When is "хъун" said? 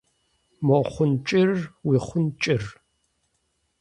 0.91-1.11, 2.05-2.25